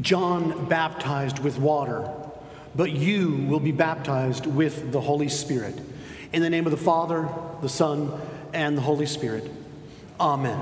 John 0.00 0.66
baptized 0.66 1.38
with 1.38 1.58
water, 1.58 2.08
but 2.74 2.90
you 2.90 3.46
will 3.48 3.60
be 3.60 3.72
baptized 3.72 4.46
with 4.46 4.92
the 4.92 5.00
Holy 5.00 5.28
Spirit. 5.28 5.80
In 6.32 6.42
the 6.42 6.50
name 6.50 6.66
of 6.66 6.72
the 6.72 6.76
Father, 6.76 7.28
the 7.62 7.68
Son, 7.68 8.12
and 8.52 8.76
the 8.76 8.82
Holy 8.82 9.06
Spirit. 9.06 9.50
Amen. 10.20 10.60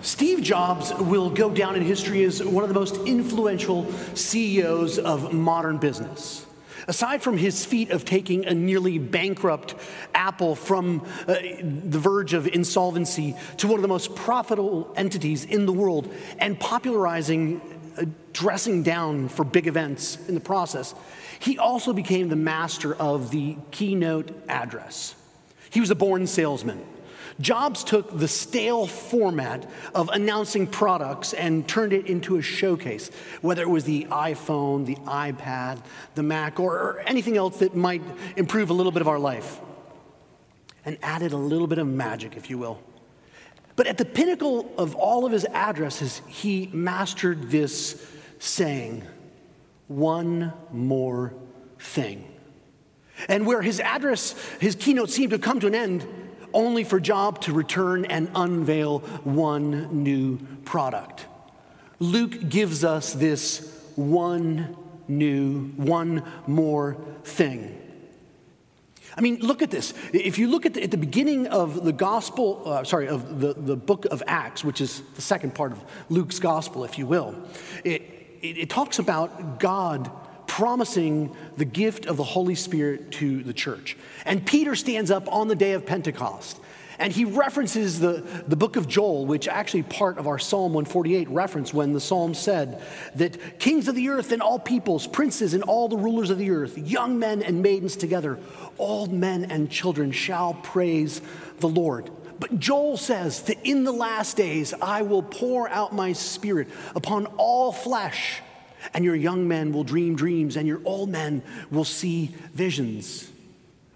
Steve 0.00 0.42
Jobs 0.42 0.92
will 0.94 1.30
go 1.30 1.50
down 1.50 1.76
in 1.76 1.82
history 1.82 2.24
as 2.24 2.42
one 2.42 2.64
of 2.64 2.68
the 2.68 2.74
most 2.74 2.96
influential 3.06 3.90
CEOs 4.14 4.98
of 4.98 5.32
modern 5.32 5.78
business. 5.78 6.44
Aside 6.88 7.22
from 7.22 7.38
his 7.38 7.64
feat 7.64 7.90
of 7.90 8.04
taking 8.04 8.44
a 8.44 8.54
nearly 8.54 8.98
bankrupt 8.98 9.74
Apple 10.14 10.54
from 10.54 11.06
uh, 11.26 11.34
the 11.34 11.98
verge 11.98 12.34
of 12.34 12.46
insolvency 12.46 13.34
to 13.58 13.68
one 13.68 13.76
of 13.76 13.82
the 13.82 13.88
most 13.88 14.14
profitable 14.14 14.92
entities 14.96 15.44
in 15.44 15.66
the 15.66 15.72
world 15.72 16.12
and 16.38 16.58
popularizing 16.58 17.60
uh, 17.98 18.04
dressing 18.32 18.82
down 18.82 19.28
for 19.28 19.44
big 19.44 19.66
events 19.66 20.16
in 20.26 20.34
the 20.34 20.40
process, 20.40 20.94
he 21.38 21.58
also 21.58 21.92
became 21.92 22.28
the 22.28 22.36
master 22.36 22.94
of 22.94 23.30
the 23.30 23.56
keynote 23.70 24.30
address. 24.48 25.14
He 25.70 25.80
was 25.80 25.90
a 25.90 25.94
born 25.94 26.26
salesman. 26.26 26.82
Jobs 27.40 27.84
took 27.84 28.18
the 28.18 28.28
stale 28.28 28.86
format 28.86 29.68
of 29.94 30.08
announcing 30.10 30.66
products 30.66 31.32
and 31.32 31.66
turned 31.66 31.92
it 31.92 32.06
into 32.06 32.36
a 32.36 32.42
showcase, 32.42 33.10
whether 33.40 33.62
it 33.62 33.68
was 33.68 33.84
the 33.84 34.04
iPhone, 34.10 34.86
the 34.86 34.96
iPad, 34.96 35.82
the 36.14 36.22
Mac, 36.22 36.60
or, 36.60 37.02
anything 37.06 37.36
else 37.36 37.58
that 37.58 37.74
might 37.74 38.02
improve 38.36 38.70
a 38.70 38.72
little 38.74 38.92
bit 38.92 39.02
of 39.02 39.08
our 39.08 39.18
life, 39.18 39.60
and 40.84 40.98
added 41.02 41.32
a 41.32 41.36
little 41.36 41.66
bit 41.66 41.78
of 41.78 41.86
magic, 41.86 42.36
if 42.36 42.50
you 42.50 42.58
will. 42.58 42.80
But 43.76 43.86
at 43.86 43.98
the 43.98 44.04
pinnacle 44.04 44.72
of 44.76 44.94
all 44.94 45.24
of 45.24 45.32
his 45.32 45.44
addresses, 45.46 46.20
he 46.28 46.68
mastered 46.72 47.50
this 47.50 48.06
saying, 48.38 49.02
one 49.88 50.52
more 50.72 51.34
thing. 51.78 52.28
And 53.28 53.46
where 53.46 53.62
his 53.62 53.80
address, 53.80 54.34
his 54.60 54.74
keynote 54.74 55.10
seemed 55.10 55.30
to 55.30 55.38
come 55.38 55.60
to 55.60 55.66
an 55.66 55.74
end, 55.74 56.06
only 56.54 56.84
for 56.84 57.00
Job 57.00 57.40
to 57.42 57.52
return 57.52 58.04
and 58.04 58.30
unveil 58.34 59.00
one 59.24 60.02
new 60.02 60.38
product. 60.64 61.26
Luke 61.98 62.48
gives 62.48 62.84
us 62.84 63.12
this 63.12 63.68
one 63.96 64.76
new, 65.08 65.68
one 65.76 66.22
more 66.46 66.96
thing. 67.24 67.78
I 69.16 69.20
mean, 69.20 69.40
look 69.40 69.60
at 69.60 69.70
this. 69.70 69.92
If 70.12 70.38
you 70.38 70.48
look 70.48 70.64
at 70.64 70.74
the, 70.74 70.82
at 70.82 70.90
the 70.90 70.96
beginning 70.96 71.46
of 71.46 71.84
the 71.84 71.92
gospel, 71.92 72.62
uh, 72.64 72.84
sorry, 72.84 73.08
of 73.08 73.40
the, 73.40 73.52
the 73.52 73.76
book 73.76 74.06
of 74.06 74.22
Acts, 74.26 74.64
which 74.64 74.80
is 74.80 75.02
the 75.14 75.22
second 75.22 75.54
part 75.54 75.72
of 75.72 75.84
Luke's 76.08 76.38
gospel, 76.38 76.84
if 76.84 76.98
you 76.98 77.06
will, 77.06 77.34
it, 77.84 78.02
it, 78.40 78.58
it 78.58 78.70
talks 78.70 78.98
about 78.98 79.60
God 79.60 80.10
promising 80.52 81.34
the 81.56 81.64
gift 81.64 82.04
of 82.04 82.18
the 82.18 82.22
Holy 82.22 82.54
Spirit 82.54 83.10
to 83.10 83.42
the 83.42 83.54
church. 83.54 83.96
And 84.26 84.44
Peter 84.44 84.74
stands 84.74 85.10
up 85.10 85.26
on 85.32 85.48
the 85.48 85.56
day 85.56 85.72
of 85.72 85.86
Pentecost 85.86 86.60
and 86.98 87.10
he 87.10 87.24
references 87.24 88.00
the, 88.00 88.22
the 88.46 88.54
book 88.54 88.76
of 88.76 88.86
Joel, 88.86 89.24
which 89.24 89.48
actually 89.48 89.84
part 89.84 90.18
of 90.18 90.26
our 90.28 90.38
Psalm 90.38 90.74
148 90.74 91.30
reference 91.30 91.72
when 91.72 91.94
the 91.94 92.00
psalm 92.00 92.34
said 92.34 92.82
that 93.14 93.58
kings 93.60 93.88
of 93.88 93.94
the 93.94 94.10
earth 94.10 94.30
and 94.30 94.42
all 94.42 94.58
peoples, 94.58 95.06
princes 95.06 95.54
and 95.54 95.62
all 95.62 95.88
the 95.88 95.96
rulers 95.96 96.28
of 96.28 96.36
the 96.36 96.50
earth, 96.50 96.76
young 96.76 97.18
men 97.18 97.42
and 97.42 97.62
maidens 97.62 97.96
together, 97.96 98.38
old 98.76 99.10
men 99.10 99.46
and 99.46 99.70
children 99.70 100.12
shall 100.12 100.52
praise 100.52 101.22
the 101.60 101.68
Lord. 101.68 102.10
But 102.38 102.60
Joel 102.60 102.98
says 102.98 103.40
that 103.44 103.56
in 103.64 103.84
the 103.84 103.92
last 103.92 104.36
days 104.36 104.74
I 104.82 105.00
will 105.00 105.22
pour 105.22 105.66
out 105.70 105.94
my 105.94 106.12
spirit 106.12 106.68
upon 106.94 107.24
all 107.38 107.72
flesh 107.72 108.42
and 108.94 109.04
your 109.04 109.14
young 109.14 109.48
men 109.48 109.72
will 109.72 109.84
dream 109.84 110.16
dreams, 110.16 110.56
and 110.56 110.66
your 110.66 110.80
old 110.84 111.08
men 111.08 111.42
will 111.70 111.84
see 111.84 112.34
visions. 112.54 113.30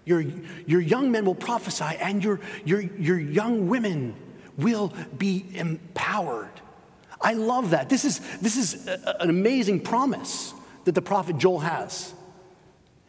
Your, 0.05 0.23
your 0.65 0.81
young 0.81 1.11
men 1.11 1.25
will 1.25 1.35
prophesy, 1.35 1.97
and 1.99 2.23
your, 2.23 2.39
your, 2.65 2.81
your 2.81 3.19
young 3.19 3.67
women 3.67 4.15
will 4.57 4.93
be 5.17 5.45
empowered. 5.53 6.49
I 7.19 7.33
love 7.33 7.71
that. 7.71 7.89
This 7.89 8.05
is, 8.05 8.19
this 8.39 8.57
is 8.57 8.87
a, 8.87 9.21
an 9.21 9.29
amazing 9.29 9.81
promise 9.81 10.53
that 10.85 10.95
the 10.95 11.01
prophet 11.01 11.37
Joel 11.37 11.59
has. 11.59 12.13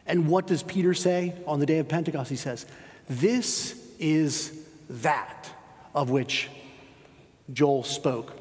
And 0.07 0.29
what 0.29 0.47
does 0.47 0.63
Peter 0.63 0.95
say 0.95 1.35
on 1.47 1.61
the 1.61 1.67
day 1.67 1.79
of 1.79 1.89
Pentecost? 1.89 2.31
He 2.31 2.37
says, 2.37 2.67
This 3.09 3.81
is 3.99 4.59
that 4.89 5.51
of 5.95 6.11
which 6.11 6.49
Joel 7.53 7.85
spoke. 7.85 8.37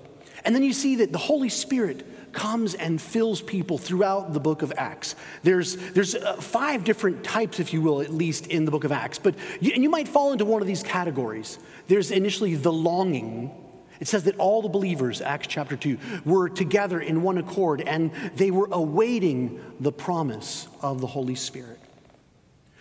And 0.46 0.56
then 0.56 0.64
you 0.64 0.74
see 0.74 0.98
that 0.98 1.12
the 1.12 1.18
Holy 1.18 1.50
Spirit 1.50 2.06
comes 2.34 2.74
and 2.74 3.02
fills 3.02 3.42
people 3.42 3.78
throughout 3.78 4.34
the 4.34 4.40
book 4.40 4.62
of 4.62 4.74
Acts. 4.78 5.16
There's, 5.44 5.76
there's 5.92 6.16
uh, 6.16 6.36
five 6.36 6.84
different 6.84 7.24
types, 7.24 7.60
if 7.60 7.74
you 7.74 7.82
will, 7.82 8.02
at 8.02 8.14
least 8.14 8.48
in 8.48 8.66
the 8.66 8.72
book 8.72 8.84
of 8.84 8.92
Acts, 8.92 9.20
but 9.20 9.36
you, 9.60 9.72
and 9.74 9.84
you 9.84 9.90
might 9.90 10.08
fall 10.08 10.32
into 10.32 10.46
one 10.46 10.62
of 10.62 10.68
these 10.68 10.84
categories. 10.84 11.60
There's 11.88 12.12
initially 12.12 12.56
the 12.56 12.72
longing. 12.72 13.52
It 14.00 14.08
says 14.08 14.24
that 14.24 14.38
all 14.38 14.62
the 14.62 14.70
believers, 14.70 15.22
Acts 15.22 15.48
chapter 15.48 15.76
2, 15.76 15.98
were 16.26 16.50
together 16.50 17.00
in 17.00 17.24
one 17.24 17.38
accord 17.38 17.82
and 17.82 18.12
they 18.36 18.52
were 18.52 18.70
awaiting 18.72 19.60
the 19.80 19.92
promise 19.92 20.68
of 20.82 21.02
the 21.02 21.08
Holy 21.08 21.36
Spirit. 21.36 21.80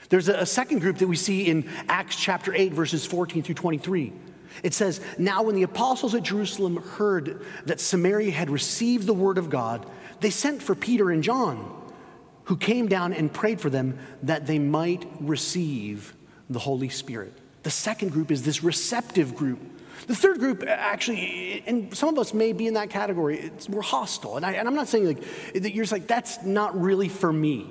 There's 0.09 0.29
a, 0.29 0.35
a 0.35 0.47
second 0.47 0.81
group 0.81 0.99
that 0.99 1.09
we 1.09 1.17
see 1.17 1.47
in 1.47 1.69
Acts 1.89 2.17
chapter 2.17 2.55
8, 2.55 2.73
verses 2.73 3.07
14 3.07 3.43
through 3.43 3.55
23. 3.55 4.13
It 4.63 4.75
says, 4.75 5.01
Now 5.19 5.43
when 5.43 5.55
the 5.55 5.63
apostles 5.63 6.15
at 6.15 6.23
Jerusalem 6.23 6.77
heard 6.77 7.45
that 7.67 7.81
Samaria 7.81 8.31
had 8.31 8.51
received 8.51 9.07
the 9.07 9.15
word 9.15 9.39
of 9.39 9.51
God, 9.51 9.89
they 10.21 10.31
sent 10.31 10.63
for 10.63 10.75
Peter 10.75 11.11
and 11.11 11.23
John, 11.23 11.73
who 12.45 12.57
came 12.57 12.89
down 12.89 13.13
and 13.13 13.33
prayed 13.33 13.61
for 13.61 13.71
them 13.71 13.99
that 14.23 14.47
they 14.47 14.59
might 14.59 15.07
receive 15.21 16.15
the 16.49 16.59
Holy 16.59 16.89
Spirit. 16.89 17.33
The 17.63 17.71
second 17.71 18.13
group 18.13 18.31
is 18.31 18.43
this 18.43 18.63
receptive 18.63 19.35
group. 19.35 19.59
The 20.07 20.15
third 20.15 20.39
group, 20.39 20.63
actually, 20.67 21.65
and 21.67 21.93
some 21.97 22.11
of 22.11 22.19
us 22.19 22.33
may 22.33 22.53
be 22.53 22.69
in 22.69 22.75
that 22.75 22.91
category, 22.91 23.41
it's, 23.41 23.69
we're 23.69 23.83
hostile. 23.83 24.37
And, 24.37 24.47
I, 24.47 24.53
am 24.53 24.75
not 24.75 24.87
saying 24.87 25.07
like, 25.07 25.53
that 25.55 25.75
you're 25.75 25.83
just 25.83 25.93
like, 25.93 26.07
that's 26.07 26.45
not 26.45 26.81
really 26.81 27.09
for 27.09 27.33
me. 27.33 27.67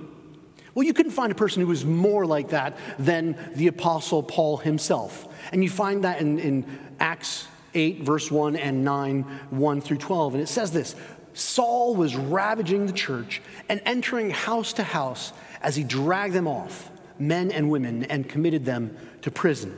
Well, 0.76 0.84
you 0.84 0.94
couldn't 0.94 1.14
find 1.14 1.32
a 1.32 1.36
person 1.36 1.62
who 1.62 1.68
was 1.68 1.86
more 1.86 2.26
like 2.26 2.50
that 2.50 2.78
than 3.00 3.38
the 3.56 3.68
Apostle 3.68 4.22
Paul 4.22 4.58
himself. 4.58 5.28
And 5.54 5.64
you 5.64 5.70
find 5.70 6.04
that 6.04 6.20
in, 6.20 6.38
in 6.38 6.66
Acts 7.00 7.48
8, 7.74 8.02
verse 8.02 8.30
1 8.30 8.58
and 8.58 8.84
9, 8.84 9.24
1 9.24 9.82
through 9.82 9.98
12. 9.98 10.34
And 10.34 10.44
it 10.44 10.48
says 10.48 10.72
this 10.72 10.96
Saul 11.34 11.96
was 11.96 12.16
ravaging 12.16 12.88
the 12.88 12.94
church 12.94 13.42
and 13.70 13.82
entering 13.86 14.32
house 14.32 14.74
to 14.74 14.84
house 14.84 15.32
as 15.62 15.78
he 15.78 15.84
dragged 15.84 16.34
them 16.34 16.48
off, 16.48 16.92
men 17.18 17.52
and 17.52 17.70
women, 17.70 18.04
and 18.04 18.28
committed 18.28 18.66
them 18.66 18.98
to 19.22 19.32
prison. 19.32 19.78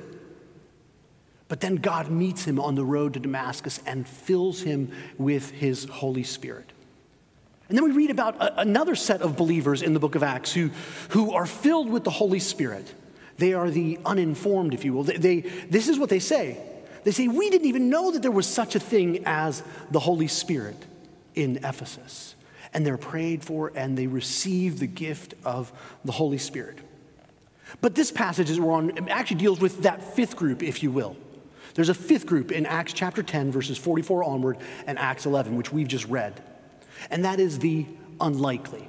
But 1.47 1.61
then 1.61 1.75
God 1.75 2.09
meets 2.09 2.45
him 2.45 2.59
on 2.59 2.73
the 2.73 2.83
road 2.83 3.13
to 3.13 3.19
Damascus 3.19 3.79
and 3.85 4.07
fills 4.07 4.61
him 4.61 4.91
with 5.17 5.51
his 5.51 5.85
Holy 5.85 6.23
Spirit. 6.23 6.71
And 7.69 7.77
then 7.77 7.83
we 7.83 7.91
read 7.91 8.11
about 8.11 8.35
a, 8.37 8.61
another 8.61 8.95
set 8.95 9.21
of 9.21 9.35
believers 9.35 9.81
in 9.81 9.93
the 9.93 9.99
book 9.99 10.15
of 10.15 10.23
Acts 10.23 10.53
who, 10.53 10.71
who 11.09 11.33
are 11.33 11.45
filled 11.45 11.89
with 11.89 12.03
the 12.03 12.11
Holy 12.11 12.39
Spirit. 12.39 12.93
They 13.37 13.53
are 13.53 13.69
the 13.69 13.99
uninformed, 14.05 14.73
if 14.73 14.85
you 14.85 14.93
will. 14.93 15.03
They, 15.03 15.17
they, 15.17 15.39
this 15.69 15.87
is 15.87 15.99
what 15.99 16.09
they 16.09 16.19
say. 16.19 16.57
They 17.03 17.11
say, 17.11 17.27
We 17.27 17.49
didn't 17.49 17.67
even 17.67 17.89
know 17.89 18.11
that 18.11 18.21
there 18.21 18.31
was 18.31 18.47
such 18.47 18.75
a 18.75 18.79
thing 18.79 19.23
as 19.25 19.63
the 19.91 19.99
Holy 19.99 20.27
Spirit 20.27 20.77
in 21.35 21.57
Ephesus. 21.57 22.35
And 22.73 22.85
they're 22.85 22.97
prayed 22.97 23.43
for 23.43 23.71
and 23.75 23.97
they 23.97 24.07
receive 24.07 24.79
the 24.79 24.87
gift 24.87 25.35
of 25.45 25.71
the 26.03 26.11
Holy 26.11 26.37
Spirit. 26.37 26.79
But 27.81 27.95
this 27.95 28.11
passage 28.11 28.57
we're 28.59 28.71
on 28.71 29.09
actually 29.09 29.37
deals 29.37 29.59
with 29.59 29.83
that 29.83 30.15
fifth 30.15 30.35
group, 30.35 30.63
if 30.63 30.83
you 30.83 30.91
will. 30.91 31.15
There's 31.75 31.89
a 31.89 31.93
fifth 31.93 32.25
group 32.25 32.51
in 32.51 32.65
Acts 32.65 32.93
chapter 32.93 33.21
10, 33.21 33.51
verses 33.51 33.77
44 33.77 34.23
onward, 34.23 34.57
and 34.87 34.97
Acts 34.97 35.25
11, 35.25 35.55
which 35.55 35.71
we've 35.71 35.87
just 35.87 36.05
read. 36.05 36.41
And 37.09 37.25
that 37.25 37.39
is 37.39 37.59
the 37.59 37.85
unlikely. 38.19 38.87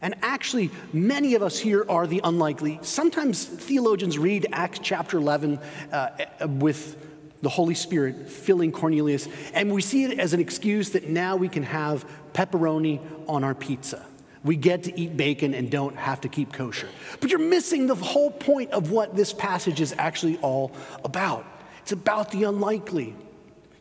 And 0.00 0.16
actually, 0.22 0.70
many 0.92 1.34
of 1.34 1.42
us 1.42 1.58
here 1.58 1.86
are 1.88 2.08
the 2.08 2.20
unlikely. 2.24 2.80
Sometimes 2.82 3.44
theologians 3.44 4.18
read 4.18 4.46
Acts 4.52 4.80
chapter 4.82 5.16
11 5.16 5.60
uh, 5.92 6.08
with 6.46 6.96
the 7.40 7.48
Holy 7.48 7.74
Spirit 7.74 8.28
filling 8.28 8.72
Cornelius, 8.72 9.28
and 9.54 9.72
we 9.72 9.80
see 9.80 10.04
it 10.04 10.18
as 10.18 10.32
an 10.32 10.40
excuse 10.40 10.90
that 10.90 11.08
now 11.08 11.36
we 11.36 11.48
can 11.48 11.62
have 11.62 12.04
pepperoni 12.32 13.00
on 13.28 13.44
our 13.44 13.54
pizza. 13.54 14.04
We 14.44 14.56
get 14.56 14.84
to 14.84 15.00
eat 15.00 15.16
bacon 15.16 15.54
and 15.54 15.70
don't 15.70 15.96
have 15.96 16.20
to 16.22 16.28
keep 16.28 16.52
kosher. 16.52 16.88
But 17.20 17.30
you're 17.30 17.38
missing 17.38 17.86
the 17.86 17.94
whole 17.94 18.30
point 18.30 18.72
of 18.72 18.90
what 18.90 19.14
this 19.14 19.32
passage 19.32 19.80
is 19.80 19.94
actually 19.98 20.38
all 20.38 20.72
about. 21.04 21.46
It's 21.82 21.92
about 21.92 22.32
the 22.32 22.44
unlikely. 22.44 23.14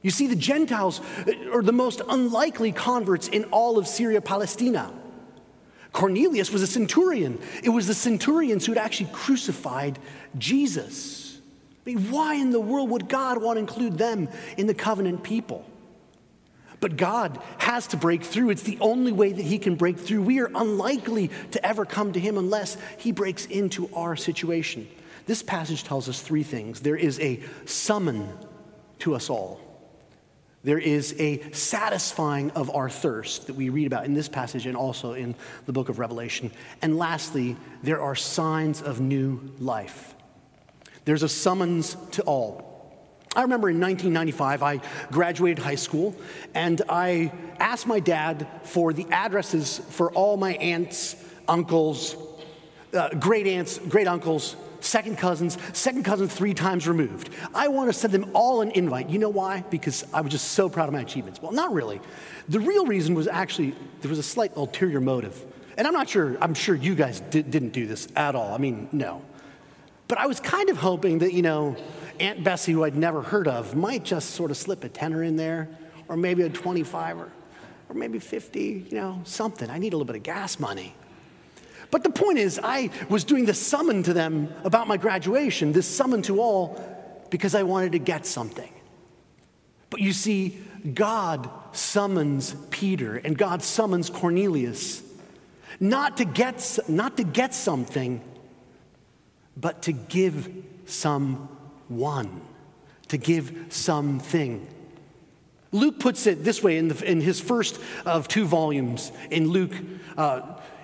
You 0.02 0.10
see, 0.10 0.28
the 0.28 0.36
Gentiles 0.36 1.02
uh, 1.28 1.52
are 1.54 1.62
the 1.62 1.72
most 1.72 2.02
unlikely 2.08 2.72
converts 2.72 3.28
in 3.28 3.46
all 3.46 3.78
of 3.78 3.88
Syria 3.88 4.22
Palestina. 4.22 4.92
Cornelius 5.92 6.52
was 6.52 6.62
a 6.62 6.68
centurion. 6.68 7.40
It 7.64 7.70
was 7.70 7.88
the 7.88 7.94
centurions 7.94 8.66
who 8.66 8.72
had 8.74 8.84
actually 8.84 9.10
crucified 9.12 10.00
Jesus. 10.38 11.40
I 11.86 11.94
mean, 11.94 12.12
why 12.12 12.36
in 12.36 12.52
the 12.52 12.60
world 12.60 12.90
would 12.92 13.10
God 13.10 13.42
want 13.42 13.58
to 13.58 13.60
include 13.60 13.98
them 13.98 14.30
in 14.58 14.68
the 14.68 14.74
covenant 14.74 15.24
people? 15.24 15.66
But 16.80 16.98
God 16.98 17.40
has 17.60 17.88
to 17.88 17.98
break 17.98 18.24
through. 18.24 18.50
It's 18.50 18.64
the 18.64 18.78
only 18.82 19.12
way 19.12 19.32
that 19.32 19.42
He 19.42 19.60
can 19.60 19.76
break 19.76 20.00
through. 20.00 20.24
We 20.24 20.40
are 20.40 20.50
unlikely 20.54 21.30
to 21.52 21.66
ever 21.66 21.86
come 21.86 22.14
to 22.14 22.20
Him 22.20 22.38
unless 22.38 22.78
He 22.98 23.12
breaks 23.12 23.46
into 23.46 23.90
our 23.94 24.16
situation. 24.16 24.88
This 25.28 25.44
passage 25.44 25.84
tells 25.84 26.10
us 26.10 26.22
three 26.22 26.44
things 26.44 26.80
there 26.80 26.96
is 26.96 27.20
a 27.20 27.40
summon 27.66 28.28
to 29.00 29.14
us 29.16 29.30
all, 29.30 29.60
there 30.64 30.80
is 30.80 31.16
a 31.20 31.42
satisfying 31.52 32.52
of 32.52 32.74
our 32.76 32.90
thirst 32.90 33.48
that 33.48 33.56
we 33.56 33.70
read 33.70 33.88
about 33.88 34.06
in 34.06 34.14
this 34.14 34.30
passage 34.30 34.66
and 34.66 34.78
also 34.78 35.14
in 35.14 35.36
the 35.66 35.74
book 35.74 35.90
of 35.90 35.98
Revelation. 35.98 36.52
And 36.82 36.98
lastly, 36.98 37.56
there 37.82 38.02
are 38.02 38.16
signs 38.16 38.82
of 38.82 39.02
new 39.02 39.52
life. 39.60 40.14
There's 41.06 41.24
a 41.24 41.30
summons 41.30 41.98
to 42.12 42.22
all. 42.24 42.72
I 43.36 43.42
remember 43.44 43.70
in 43.70 43.80
1995, 43.80 44.62
I 44.62 44.82
graduated 45.10 45.64
high 45.64 45.76
school 45.76 46.16
and 46.54 46.82
I 46.90 47.32
asked 47.60 47.88
my 47.88 48.00
dad 48.00 48.46
for 48.64 48.94
the 48.94 49.08
addresses 49.10 49.80
for 49.90 50.12
all 50.12 50.38
my 50.38 50.54
aunts, 50.56 51.16
uncles, 51.48 52.16
uh, 52.94 53.10
great 53.16 53.48
aunts, 53.48 53.80
great 53.80 54.08
uncles, 54.08 54.58
second 54.82 55.18
cousins, 55.18 55.58
second 55.74 56.04
cousins 56.04 56.34
three 56.34 56.54
times 56.54 56.88
removed. 56.88 57.30
I 57.54 57.70
want 57.70 57.90
to 57.90 57.94
send 57.94 58.14
them 58.14 58.32
all 58.34 58.62
an 58.62 58.72
invite. 58.72 59.10
You 59.10 59.20
know 59.20 59.30
why? 59.30 59.64
Because 59.70 60.06
I 60.14 60.22
was 60.22 60.32
just 60.32 60.50
so 60.50 60.70
proud 60.70 60.88
of 60.88 60.94
my 60.94 61.02
achievements. 61.02 61.42
Well, 61.42 61.52
not 61.52 61.74
really. 61.74 62.02
The 62.50 62.60
real 62.60 62.86
reason 62.86 63.16
was 63.16 63.28
actually 63.28 63.76
there 64.02 64.10
was 64.10 64.20
a 64.20 64.24
slight 64.24 64.56
ulterior 64.56 65.00
motive. 65.00 65.46
And 65.78 65.88
I'm 65.88 65.94
not 65.94 66.10
sure, 66.10 66.38
I'm 66.42 66.54
sure 66.54 66.76
you 66.76 66.96
guys 66.96 67.22
didn't 67.22 67.70
do 67.70 67.88
this 67.88 68.08
at 68.16 68.36
all. 68.36 68.54
I 68.54 68.58
mean, 68.58 68.90
no. 68.92 69.22
But 70.08 70.18
I 70.18 70.28
was 70.28 70.40
kind 70.40 70.70
of 70.70 70.78
hoping 70.78 71.20
that, 71.20 71.34
you 71.34 71.42
know, 71.42 71.78
Aunt 72.20 72.44
Bessie, 72.44 72.74
who 72.74 72.84
I'd 72.84 72.98
never 72.98 73.22
heard 73.22 73.48
of, 73.48 73.76
might 73.76 74.04
just 74.04 74.32
sort 74.32 74.52
of 74.52 74.58
slip 74.58 74.84
a 74.84 74.90
tenner 74.90 75.24
in 75.24 75.38
there, 75.38 75.70
or 76.08 76.18
maybe 76.18 76.44
a 76.44 76.50
25 76.50 77.18
or, 77.18 77.32
or 77.90 77.96
maybe 77.96 78.20
50, 78.20 78.88
you 78.90 78.98
know, 78.98 79.22
something. 79.24 79.70
I 79.70 79.80
need 79.80 79.94
a 79.94 79.98
little 79.98 80.06
bit 80.06 80.18
of 80.18 80.24
gas 80.24 80.60
money. 80.60 80.94
But 81.92 82.04
the 82.04 82.10
point 82.10 82.40
is, 82.40 82.60
I 82.64 82.90
was 83.10 83.24
doing 83.24 83.46
the 83.46 83.54
summon 83.54 84.02
to 84.04 84.14
them 84.14 84.54
about 84.64 84.88
my 84.88 84.98
graduation, 84.98 85.74
this 85.74 85.88
summon 85.88 86.22
to 86.24 86.42
all, 86.42 86.82
because 87.30 87.54
I 87.54 87.64
wanted 87.64 87.92
to 87.92 88.00
get 88.00 88.26
something. 88.26 88.72
But 89.90 90.00
you 90.00 90.14
see, 90.14 90.58
God 90.94 91.50
summons 91.74 92.56
Peter 92.70 93.18
and 93.18 93.38
God 93.38 93.62
summons 93.62 94.10
Cornelius 94.10 95.04
not 95.80 96.18
to 96.18 96.26
get, 96.26 96.80
not 96.88 97.18
to 97.18 97.24
get 97.24 97.54
something, 97.54 98.22
but 99.58 99.82
to 99.84 99.92
give 99.92 100.50
someone, 100.86 102.42
to 103.10 103.18
give 103.18 103.66
something. 103.70 104.68
Luke 105.72 106.00
puts 106.00 106.28
it 106.28 106.44
this 106.44 106.62
way 106.62 106.78
in, 106.78 106.90
the, 106.90 107.10
in 107.10 107.22
his 107.22 107.40
first 107.40 107.80
of 108.06 108.28
two 108.28 108.46
volumes, 108.46 109.12
in 109.30 109.50
Luke, 109.50 109.74
uh, 110.18 110.42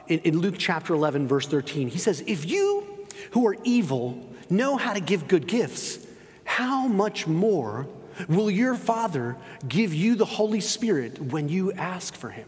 in, 0.07 0.19
in 0.19 0.39
Luke 0.39 0.55
chapter 0.57 0.93
11, 0.93 1.27
verse 1.27 1.47
13. 1.47 1.89
He 1.89 1.99
says, 1.99 2.23
If 2.25 2.45
you 2.49 3.05
who 3.31 3.45
are 3.47 3.57
evil 3.63 4.29
know 4.49 4.77
how 4.77 4.93
to 4.93 5.01
give 5.01 5.27
good 5.27 5.47
gifts, 5.47 6.05
how 6.45 6.87
much 6.87 7.27
more 7.27 7.87
will 8.29 8.49
your 8.49 8.75
Father 8.75 9.35
give 9.67 9.93
you 9.93 10.15
the 10.15 10.25
Holy 10.25 10.61
Spirit 10.61 11.21
when 11.21 11.49
you 11.49 11.73
ask 11.73 12.15
for 12.15 12.29
him? 12.29 12.47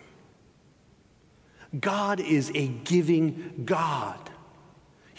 God 1.77 2.19
is 2.19 2.51
a 2.55 2.67
giving 2.67 3.63
God. 3.65 4.17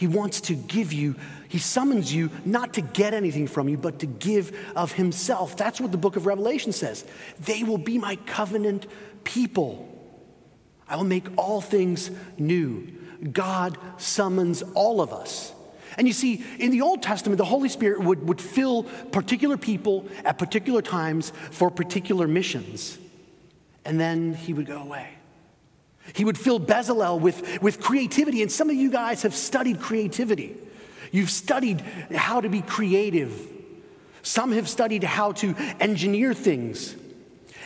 He 0.01 0.07
wants 0.07 0.41
to 0.41 0.55
give 0.55 0.95
you, 0.95 1.15
he 1.49 1.59
summons 1.59 2.11
you 2.11 2.31
not 2.47 2.73
to 2.73 2.81
get 2.81 3.13
anything 3.13 3.47
from 3.47 3.69
you, 3.69 3.77
but 3.77 3.99
to 3.99 4.07
give 4.07 4.59
of 4.75 4.93
himself. 4.93 5.59
That's 5.59 5.79
what 5.79 5.93
the 5.93 5.99
book 5.99 6.17
of 6.17 6.25
Revelation 6.25 6.73
says. 6.73 7.05
They 7.39 7.65
will 7.65 7.77
be 7.77 7.99
my 7.99 8.17
covenant 8.25 8.87
people. 9.25 9.95
I 10.89 10.97
will 10.97 11.05
make 11.05 11.27
all 11.37 11.61
things 11.61 12.11
new. 12.39 12.89
God 13.31 13.77
summons 13.99 14.63
all 14.73 15.03
of 15.03 15.13
us. 15.13 15.53
And 15.99 16.07
you 16.07 16.15
see, 16.15 16.43
in 16.59 16.71
the 16.71 16.81
Old 16.81 17.03
Testament, 17.03 17.37
the 17.37 17.45
Holy 17.45 17.69
Spirit 17.69 18.01
would, 18.01 18.27
would 18.27 18.41
fill 18.41 18.85
particular 19.13 19.59
people 19.59 20.09
at 20.25 20.39
particular 20.39 20.81
times 20.81 21.31
for 21.51 21.71
particular 21.71 22.27
missions. 22.27 22.99
And 23.85 24.01
then 24.01 24.33
he 24.33 24.55
would 24.55 24.65
go 24.65 24.79
away. 24.81 25.20
He 26.15 26.25
would 26.25 26.39
fill 26.39 26.61
Bezalel 26.61 27.21
with, 27.21 27.63
with 27.63 27.81
creativity, 27.81 28.43
and 28.43 28.51
some 28.51 28.71
of 28.71 28.77
you 28.77 28.91
guys 28.91 29.23
have 29.23 29.35
studied 29.35 29.81
creativity. 29.81 30.57
You've 31.13 31.31
studied 31.31 31.81
how 32.15 32.41
to 32.41 32.49
be 32.49 32.63
creative. 32.63 33.49
Some 34.23 34.53
have 34.53 34.69
studied 34.69 35.03
how 35.03 35.33
to 35.33 35.55
engineer 35.81 36.35
things. 36.35 36.95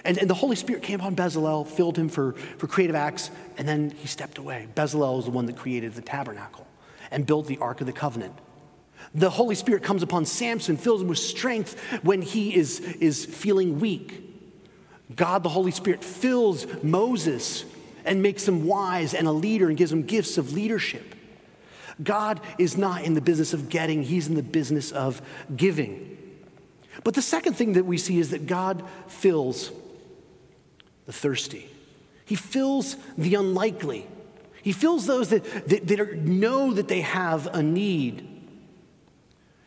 And, 0.04 0.18
and 0.18 0.28
the 0.28 0.34
Holy 0.34 0.56
Spirit 0.56 0.82
came 0.82 1.00
upon 1.00 1.16
Bezalel, 1.16 1.66
filled 1.66 1.96
him 1.96 2.08
for, 2.08 2.32
for 2.58 2.66
creative 2.66 2.96
acts, 2.96 3.30
and 3.56 3.66
then 3.66 3.90
he 3.90 4.06
stepped 4.06 4.38
away. 4.38 4.68
Bezalel 4.74 5.16
was 5.16 5.24
the 5.24 5.30
one 5.30 5.46
that 5.46 5.56
created 5.56 5.94
the 5.94 6.02
tabernacle 6.02 6.66
and 7.10 7.26
built 7.26 7.46
the 7.46 7.58
Ark 7.58 7.80
of 7.80 7.86
the 7.86 7.92
Covenant. 7.92 8.34
The 9.14 9.30
Holy 9.30 9.54
Spirit 9.54 9.82
comes 9.82 10.02
upon 10.02 10.26
Samson, 10.26 10.76
fills 10.76 11.02
him 11.02 11.08
with 11.08 11.18
strength 11.18 11.78
when 12.02 12.22
he 12.22 12.54
is, 12.54 12.80
is 12.80 13.24
feeling 13.24 13.80
weak. 13.80 14.22
God, 15.14 15.42
the 15.42 15.48
Holy 15.48 15.70
Spirit, 15.70 16.02
fills 16.02 16.66
Moses 16.82 17.64
and 18.04 18.22
makes 18.22 18.46
him 18.46 18.66
wise 18.66 19.14
and 19.14 19.26
a 19.26 19.32
leader 19.32 19.68
and 19.68 19.76
gives 19.76 19.92
him 19.92 20.02
gifts 20.02 20.38
of 20.38 20.52
leadership. 20.52 21.14
God 22.02 22.40
is 22.58 22.76
not 22.76 23.04
in 23.04 23.14
the 23.14 23.20
business 23.20 23.52
of 23.52 23.68
getting, 23.68 24.02
he's 24.02 24.28
in 24.28 24.34
the 24.34 24.42
business 24.42 24.90
of 24.92 25.22
giving. 25.54 26.10
But 27.02 27.14
the 27.14 27.22
second 27.22 27.54
thing 27.54 27.74
that 27.74 27.84
we 27.84 27.98
see 27.98 28.18
is 28.18 28.30
that 28.30 28.46
God 28.46 28.84
fills 29.08 29.72
the 31.06 31.12
thirsty, 31.12 31.68
He 32.24 32.34
fills 32.34 32.96
the 33.18 33.34
unlikely, 33.34 34.06
He 34.62 34.72
fills 34.72 35.06
those 35.06 35.30
that, 35.30 35.44
that, 35.68 35.86
that 35.86 36.00
are, 36.00 36.14
know 36.16 36.72
that 36.72 36.88
they 36.88 37.00
have 37.00 37.46
a 37.48 37.62
need. 37.62 38.30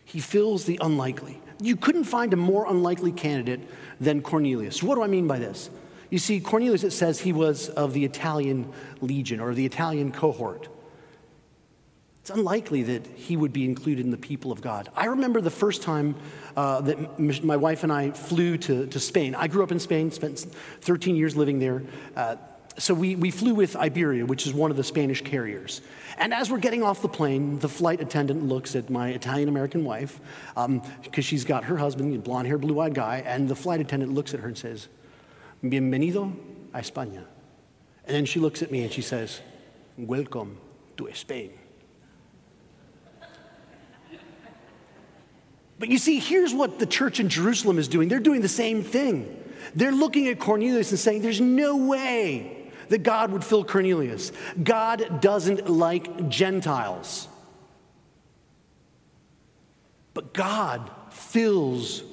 He 0.06 0.20
fills 0.20 0.66
the 0.66 0.80
unlikely. 0.82 1.42
You 1.62 1.76
couldn't 1.76 2.06
find 2.06 2.32
a 2.34 2.38
more 2.38 2.66
unlikely 2.68 3.12
candidate 3.12 3.60
than 4.00 4.22
Cornelius. 4.22 4.82
What 4.82 4.96
do 4.96 5.04
I 5.04 5.08
mean 5.08 5.28
by 5.28 5.40
this? 5.40 5.70
You 6.10 6.20
see, 6.20 6.40
Cornelius, 6.40 6.84
it 6.84 6.92
says 6.92 7.20
he 7.20 7.34
was 7.34 7.70
of 7.70 7.94
the 7.94 8.06
Italian 8.06 8.72
legion 9.02 9.40
or 9.40 9.54
the 9.54 9.66
Italian 9.66 10.12
cohort. 10.12 10.70
It's 12.22 12.30
unlikely 12.30 12.84
that 12.84 13.08
he 13.08 13.38
would 13.38 13.54
be 13.54 13.64
included 13.66 14.04
in 14.04 14.12
the 14.12 14.18
people 14.18 14.52
of 14.52 14.62
God. 14.62 14.90
I 14.96 15.06
remember 15.06 15.40
the 15.40 15.50
first 15.50 15.82
time 15.82 16.16
uh, 16.58 16.82
that 16.82 17.20
my 17.44 17.56
wife 17.56 17.84
and 17.84 17.92
I 17.92 18.12
flew 18.12 18.58
to, 18.58 18.86
to 18.86 19.00
Spain. 19.00 19.34
I 19.34 19.48
grew 19.48 19.64
up 19.64 19.72
in 19.72 19.80
Spain, 19.80 20.12
spent 20.12 20.40
13 20.82 21.16
years 21.16 21.38
living 21.38 21.60
there. 21.60 21.84
Uh, 22.16 22.36
so 22.78 22.94
we, 22.94 23.16
we 23.16 23.32
flew 23.32 23.56
with 23.56 23.76
Iberia, 23.76 24.26
which 24.26 24.46
is 24.46 24.54
one 24.54 24.72
of 24.72 24.78
the 24.78 24.84
Spanish 24.84 25.22
carriers. 25.22 25.82
And 26.18 26.34
as 26.34 26.52
we're 26.52 26.60
getting 26.60 26.84
off 26.84 27.02
the 27.02 27.08
plane, 27.10 27.60
the 27.60 27.70
flight 27.70 28.02
attendant 28.02 28.44
looks 28.44 28.76
at 28.76 28.90
my 28.90 29.10
Italian 29.10 29.50
American 29.50 29.84
wife, 29.84 30.20
because 30.54 30.66
um, 30.66 31.22
she's 31.22 31.46
got 31.46 31.64
her 31.64 31.78
husband, 31.78 32.24
blonde 32.24 32.48
haired, 32.48 32.62
blue 32.62 32.80
eyed 32.80 32.94
guy, 32.94 33.24
and 33.26 33.48
the 33.48 33.56
flight 33.56 33.82
attendant 33.82 34.14
looks 34.14 34.34
at 34.34 34.42
her 34.42 34.48
and 34.48 34.58
says, 34.58 34.90
Bienvenido 35.64 36.34
a 36.74 36.80
España. 36.80 37.24
And 38.06 38.16
then 38.16 38.26
she 38.26 38.40
looks 38.40 38.62
at 38.62 38.72
me 38.72 38.84
and 38.84 38.92
she 38.92 39.02
says, 39.02 39.42
Welcome 39.98 40.58
to 40.98 41.10
Spain. 41.14 41.52
But 45.80 45.90
you 45.90 45.98
see, 45.98 46.20
here's 46.20 46.54
what 46.54 46.80
the 46.80 46.86
church 46.86 47.20
in 47.20 47.30
Jerusalem 47.30 47.78
is 47.78 47.88
doing. 47.88 48.08
They're 48.08 48.20
doing 48.20 48.42
the 48.42 48.48
same 48.48 48.84
thing. 48.84 49.44
They're 49.76 49.92
looking 49.92 50.28
at 50.28 50.40
Cornelius 50.40 50.92
and 50.92 51.00
saying, 51.00 51.22
There's 51.22 51.42
no 51.42 51.78
way 51.78 52.72
that 52.90 53.00
God 53.04 53.32
would 53.32 53.44
fill 53.44 53.64
Cornelius. 53.64 54.32
God 54.64 55.22
doesn't 55.22 55.70
like 55.70 56.30
Gentiles. 56.30 57.28
But 60.14 60.34
God 60.34 60.90
fills 61.12 62.04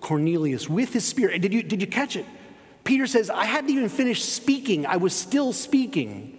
Cornelius 0.00 0.68
with 0.68 0.92
his 0.92 1.04
spirit. 1.04 1.42
Did 1.42 1.52
you, 1.52 1.62
did 1.62 1.80
you 1.80 1.86
catch 1.86 2.16
it? 2.16 2.24
Peter 2.84 3.06
says, 3.06 3.30
I 3.30 3.44
hadn't 3.44 3.70
even 3.70 3.88
finished 3.88 4.24
speaking, 4.24 4.86
I 4.86 4.96
was 4.96 5.14
still 5.14 5.52
speaking. 5.52 6.36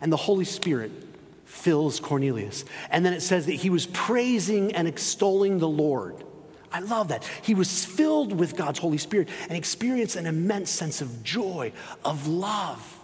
And 0.00 0.12
the 0.12 0.16
Holy 0.16 0.44
Spirit 0.44 0.90
fills 1.44 2.00
Cornelius. 2.00 2.64
And 2.90 3.06
then 3.06 3.12
it 3.12 3.20
says 3.20 3.46
that 3.46 3.52
he 3.52 3.70
was 3.70 3.86
praising 3.86 4.74
and 4.74 4.86
extolling 4.88 5.58
the 5.58 5.68
Lord. 5.68 6.24
I 6.72 6.80
love 6.80 7.08
that. 7.08 7.24
He 7.42 7.54
was 7.54 7.84
filled 7.84 8.32
with 8.32 8.56
God's 8.56 8.80
Holy 8.80 8.98
Spirit 8.98 9.28
and 9.48 9.56
experienced 9.56 10.16
an 10.16 10.26
immense 10.26 10.70
sense 10.70 11.00
of 11.00 11.22
joy, 11.22 11.72
of 12.04 12.26
love. 12.26 13.00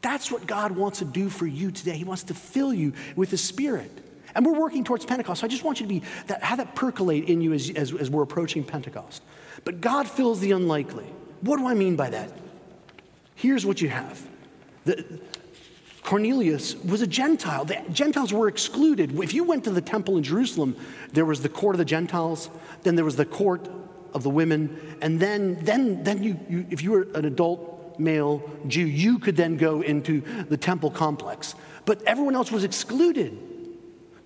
That's 0.00 0.30
what 0.30 0.46
God 0.46 0.70
wants 0.72 1.00
to 1.00 1.04
do 1.04 1.28
for 1.28 1.46
you 1.46 1.72
today. 1.72 1.96
He 1.96 2.04
wants 2.04 2.22
to 2.24 2.34
fill 2.34 2.72
you 2.72 2.92
with 3.16 3.30
the 3.30 3.36
Spirit. 3.36 3.90
And 4.34 4.46
we're 4.46 4.58
working 4.58 4.84
towards 4.84 5.04
Pentecost. 5.04 5.40
So 5.40 5.46
I 5.46 5.48
just 5.48 5.64
want 5.64 5.80
you 5.80 5.86
to 5.86 5.92
be 5.92 6.02
that, 6.28 6.44
have 6.44 6.58
that 6.58 6.76
percolate 6.76 7.24
in 7.24 7.40
you 7.40 7.52
as, 7.52 7.70
as, 7.70 7.92
as 7.92 8.08
we're 8.08 8.22
approaching 8.22 8.62
Pentecost. 8.62 9.22
But 9.64 9.80
God 9.80 10.08
fills 10.08 10.38
the 10.38 10.52
unlikely. 10.52 11.06
What 11.40 11.58
do 11.58 11.66
I 11.66 11.74
mean 11.74 11.96
by 11.96 12.10
that? 12.10 12.32
Here's 13.34 13.64
what 13.64 13.80
you 13.80 13.88
have. 13.88 14.26
The, 14.84 15.20
Cornelius 16.02 16.74
was 16.76 17.02
a 17.02 17.06
Gentile. 17.06 17.66
The 17.66 17.82
Gentiles 17.92 18.32
were 18.32 18.48
excluded. 18.48 19.18
If 19.20 19.34
you 19.34 19.44
went 19.44 19.64
to 19.64 19.70
the 19.70 19.82
temple 19.82 20.16
in 20.16 20.22
Jerusalem, 20.22 20.74
there 21.12 21.26
was 21.26 21.42
the 21.42 21.50
court 21.50 21.74
of 21.74 21.78
the 21.78 21.84
Gentiles, 21.84 22.48
then 22.82 22.96
there 22.96 23.04
was 23.04 23.16
the 23.16 23.26
court 23.26 23.68
of 24.14 24.22
the 24.22 24.30
women, 24.30 24.96
and 25.02 25.20
then, 25.20 25.62
then, 25.62 26.02
then 26.04 26.22
you, 26.22 26.40
you 26.48 26.66
if 26.70 26.82
you 26.82 26.92
were 26.92 27.08
an 27.14 27.26
adult 27.26 27.78
male 27.98 28.48
Jew. 28.66 28.86
You 28.86 29.18
could 29.18 29.36
then 29.36 29.56
go 29.56 29.82
into 29.82 30.22
the 30.48 30.56
temple 30.56 30.90
complex, 30.90 31.54
but 31.84 32.02
everyone 32.04 32.34
else 32.34 32.50
was 32.50 32.64
excluded. 32.64 33.36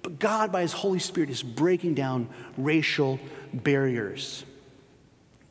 But 0.03 0.19
God, 0.19 0.53
by 0.53 0.63
His 0.63 0.73
Holy 0.73 0.99
Spirit, 0.99 1.31
is 1.31 1.43
breaking 1.43 1.95
down 1.95 2.29
racial 2.57 3.19
barriers. 3.53 4.45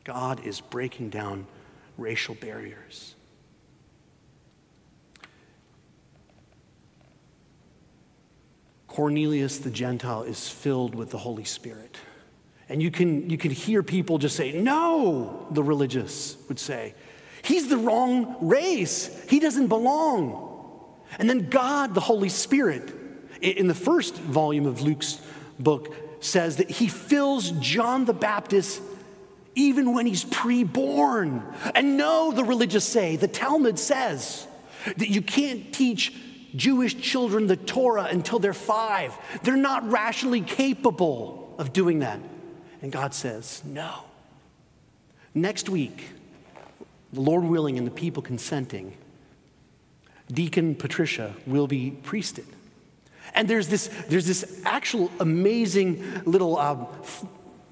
God 0.04 0.44
is 0.44 0.60
breaking 0.60 1.10
down 1.10 1.46
racial 1.96 2.34
barriers. 2.34 3.14
Cornelius 8.88 9.58
the 9.58 9.70
Gentile 9.70 10.22
is 10.22 10.48
filled 10.48 10.94
with 10.94 11.10
the 11.10 11.18
Holy 11.18 11.44
Spirit. 11.44 11.96
And 12.68 12.82
you 12.82 12.90
can, 12.90 13.30
you 13.30 13.38
can 13.38 13.50
hear 13.50 13.82
people 13.82 14.18
just 14.18 14.36
say, 14.36 14.52
No, 14.52 15.46
the 15.50 15.62
religious 15.62 16.36
would 16.48 16.58
say. 16.58 16.94
He's 17.42 17.68
the 17.68 17.76
wrong 17.76 18.36
race. 18.40 19.24
He 19.28 19.40
doesn't 19.40 19.68
belong. 19.68 20.50
And 21.18 21.28
then 21.28 21.48
God, 21.48 21.94
the 21.94 22.00
Holy 22.00 22.28
Spirit, 22.28 22.92
in 23.40 23.66
the 23.66 23.74
first 23.74 24.16
volume 24.16 24.66
of 24.66 24.80
Luke's 24.80 25.20
book, 25.58 25.94
says 26.22 26.56
that 26.56 26.70
he 26.70 26.86
fills 26.86 27.50
John 27.52 28.04
the 28.04 28.14
Baptist 28.14 28.80
even 29.54 29.94
when 29.94 30.06
he's 30.06 30.24
pre-born. 30.24 31.42
And 31.74 31.96
no, 31.96 32.32
the 32.32 32.44
religious 32.44 32.86
say, 32.86 33.16
the 33.16 33.28
Talmud 33.28 33.78
says 33.78 34.46
that 34.96 35.08
you 35.08 35.22
can't 35.22 35.72
teach 35.72 36.14
Jewish 36.56 37.00
children 37.00 37.46
the 37.46 37.56
Torah 37.56 38.08
until 38.10 38.38
they're 38.38 38.52
five. 38.52 39.16
They're 39.42 39.56
not 39.56 39.90
rationally 39.90 40.40
capable 40.40 41.54
of 41.58 41.72
doing 41.72 42.00
that. 42.00 42.20
And 42.82 42.90
God 42.90 43.14
says, 43.14 43.62
no. 43.64 44.04
Next 45.34 45.68
week, 45.68 46.08
the 47.12 47.20
Lord 47.20 47.44
willing 47.44 47.78
and 47.78 47.86
the 47.86 47.92
people 47.92 48.22
consenting, 48.22 48.96
Deacon 50.30 50.74
Patricia 50.74 51.34
will 51.46 51.66
be 51.66 51.90
priested. 51.90 52.46
And 53.34 53.48
there's 53.48 53.68
this, 53.68 53.88
there's 54.08 54.26
this 54.26 54.62
actual 54.64 55.10
amazing 55.20 56.22
little 56.24 56.58
uh, 56.58 56.86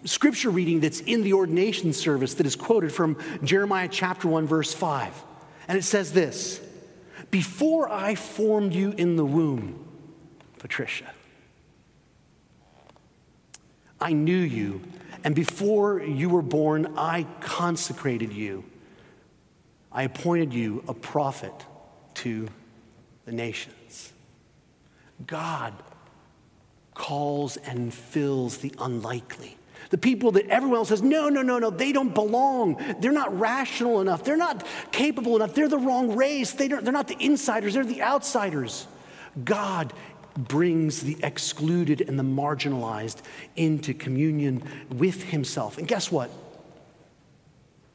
scripture 0.05 0.51
reading 0.51 0.81
that's 0.81 1.01
in 1.01 1.23
the 1.23 1.33
ordination 1.33 1.93
service 1.93 2.35
that 2.35 2.47
is 2.47 2.57
quoted 2.57 2.93
from 2.93 3.17
Jeremiah 3.45 3.89
chapter 3.91 4.29
1, 4.29 4.47
verse 4.47 4.73
5. 4.73 5.25
And 5.69 5.79
it 5.79 5.83
says 5.83 6.13
this 6.13 6.61
Before 7.31 7.91
I 7.91 8.15
formed 8.15 8.75
you 8.75 8.93
in 8.93 9.17
the 9.17 9.25
womb, 9.25 9.87
Patricia, 10.59 11.11
I 14.01 14.13
knew 14.13 14.39
you, 14.39 14.83
and 15.25 15.35
before 15.35 16.03
you 16.03 16.31
were 16.31 16.43
born, 16.43 16.95
I 16.97 17.27
consecrated 17.41 18.33
you. 18.33 18.65
I 19.93 20.05
appointed 20.05 20.55
you 20.55 20.85
a 20.89 20.95
prophet 20.95 21.53
to 22.15 22.49
the 23.25 23.33
nations. 23.33 24.13
God 25.27 25.75
calls 26.95 27.57
and 27.59 27.93
fills 27.93 28.59
the 28.59 28.75
unlikely. 28.79 29.57
The 29.89 29.99
people 29.99 30.33
that 30.33 30.47
everyone 30.49 30.79
else 30.79 30.91
says, 30.91 31.03
no, 31.03 31.29
no, 31.29 31.43
no, 31.43 31.59
no, 31.59 31.71
they 31.71 31.93
don't 31.93 32.15
belong. 32.15 32.81
They're 33.01 33.11
not 33.11 33.37
rational 33.39 34.01
enough. 34.01 34.23
They're 34.23 34.37
not 34.37 34.67
capable 34.93 35.37
enough. 35.37 35.55
They're 35.55 35.69
the 35.69 35.79
wrong 35.79 36.15
race. 36.15 36.53
They 36.53 36.69
they're 36.69 36.93
not 36.93 37.09
the 37.09 37.17
insiders, 37.19 37.75
they're 37.75 37.85
the 37.85 38.03
outsiders. 38.03 38.87
God 39.45 39.93
brings 40.37 41.01
the 41.01 41.17
excluded 41.23 42.01
and 42.01 42.19
the 42.19 42.23
marginalized 42.23 43.23
into 43.57 43.95
communion 43.95 44.63
with 44.91 45.25
Himself. 45.25 45.79
And 45.79 45.89
guess 45.89 46.11
what? 46.13 46.31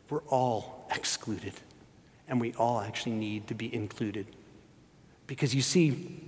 We're 0.09 0.23
all 0.23 0.87
excluded, 0.93 1.53
and 2.27 2.39
we 2.39 2.53
all 2.53 2.81
actually 2.81 3.13
need 3.13 3.47
to 3.47 3.55
be 3.55 3.73
included. 3.73 4.27
Because 5.27 5.55
you 5.55 5.61
see, 5.61 6.21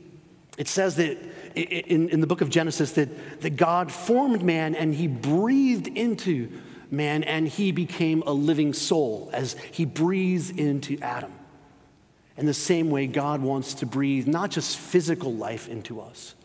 it 0.58 0.68
says 0.68 0.96
that 0.96 1.18
in, 1.56 2.10
in 2.10 2.20
the 2.20 2.28
book 2.28 2.42
of 2.42 2.50
Genesis 2.50 2.92
that, 2.94 3.42
that 3.42 3.52
God 3.52 3.92
formed 3.92 4.44
man 4.44 4.76
and 4.76 4.94
he 4.94 5.08
breathed 5.08 5.88
into 5.88 6.52
man 6.90 7.24
and 7.24 7.48
he 7.48 7.72
became 7.72 8.24
a 8.26 8.32
living 8.32 8.74
soul 8.74 9.30
as 9.34 9.56
he 9.72 9.86
breathes 9.86 10.50
into 10.50 10.98
Adam. 11.02 11.32
In 12.38 12.46
the 12.46 12.54
same 12.54 12.90
way, 12.90 13.08
God 13.08 13.42
wants 13.42 13.76
to 13.76 13.86
breathe 13.86 14.28
not 14.28 14.52
just 14.52 14.78
physical 14.78 15.34
life 15.34 15.68
into 15.68 16.00
us, 16.00 16.36